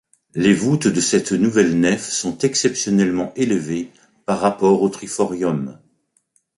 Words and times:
Les 0.33 0.55
voûtes 0.55 0.87
de 0.87 0.99
cette 0.99 1.31
nouvelle 1.31 1.79
nef 1.79 2.09
sont 2.09 2.35
exceptionnellement 2.39 3.31
élevées 3.35 3.91
par 4.25 4.39
rapport 4.39 4.81
au 4.81 4.89
triforium. 4.89 5.77